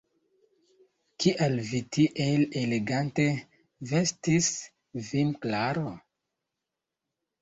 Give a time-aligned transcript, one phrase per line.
[1.23, 3.27] Kial vi tiel elegante
[3.93, 4.49] vestis
[5.11, 5.89] vin, Klaro?